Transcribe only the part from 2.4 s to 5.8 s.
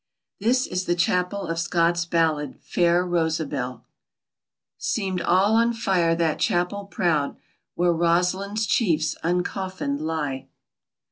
"Fair Rosabelle": "Seemed all on